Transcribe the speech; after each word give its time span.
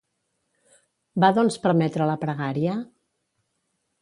Va 1.25 1.29
doncs 1.39 1.59
permetre 1.67 2.09
la 2.13 2.17
pregària? 2.25 2.79